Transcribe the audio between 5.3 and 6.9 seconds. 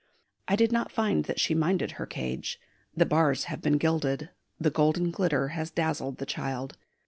has dazzled the child.